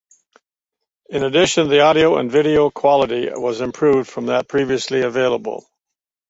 [1.11, 5.69] In addition, the audio and video quality was improved from that previously available.